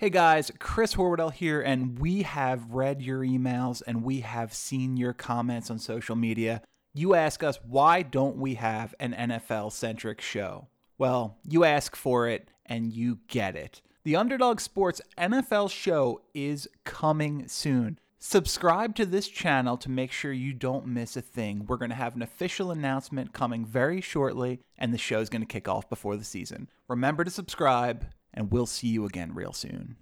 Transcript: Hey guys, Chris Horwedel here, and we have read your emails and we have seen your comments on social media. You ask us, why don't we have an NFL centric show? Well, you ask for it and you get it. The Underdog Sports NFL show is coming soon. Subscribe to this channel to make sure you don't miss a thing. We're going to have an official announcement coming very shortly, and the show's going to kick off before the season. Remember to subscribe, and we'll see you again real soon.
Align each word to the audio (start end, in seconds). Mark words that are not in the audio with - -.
Hey 0.00 0.08
guys, 0.08 0.50
Chris 0.58 0.94
Horwedel 0.94 1.30
here, 1.30 1.60
and 1.60 1.98
we 1.98 2.22
have 2.22 2.70
read 2.70 3.02
your 3.02 3.20
emails 3.20 3.82
and 3.86 4.02
we 4.02 4.20
have 4.20 4.54
seen 4.54 4.96
your 4.96 5.12
comments 5.12 5.70
on 5.70 5.78
social 5.78 6.16
media. 6.16 6.62
You 6.94 7.14
ask 7.14 7.42
us, 7.42 7.58
why 7.68 8.00
don't 8.00 8.38
we 8.38 8.54
have 8.54 8.94
an 8.98 9.12
NFL 9.12 9.72
centric 9.72 10.22
show? 10.22 10.68
Well, 10.96 11.36
you 11.46 11.64
ask 11.64 11.94
for 11.94 12.26
it 12.26 12.50
and 12.64 12.94
you 12.94 13.18
get 13.28 13.54
it. 13.56 13.82
The 14.04 14.16
Underdog 14.16 14.60
Sports 14.60 15.02
NFL 15.18 15.70
show 15.70 16.22
is 16.32 16.66
coming 16.84 17.46
soon. 17.46 17.98
Subscribe 18.18 18.94
to 18.96 19.04
this 19.04 19.28
channel 19.28 19.76
to 19.76 19.90
make 19.90 20.12
sure 20.12 20.32
you 20.32 20.54
don't 20.54 20.86
miss 20.86 21.14
a 21.14 21.20
thing. 21.20 21.66
We're 21.66 21.76
going 21.76 21.90
to 21.90 21.94
have 21.94 22.16
an 22.16 22.22
official 22.22 22.70
announcement 22.70 23.34
coming 23.34 23.66
very 23.66 24.00
shortly, 24.00 24.60
and 24.78 24.94
the 24.94 24.98
show's 24.98 25.28
going 25.28 25.42
to 25.42 25.46
kick 25.46 25.68
off 25.68 25.90
before 25.90 26.16
the 26.16 26.24
season. 26.24 26.70
Remember 26.88 27.22
to 27.22 27.30
subscribe, 27.30 28.06
and 28.34 28.50
we'll 28.50 28.66
see 28.66 28.88
you 28.88 29.04
again 29.04 29.32
real 29.34 29.52
soon. 29.52 29.96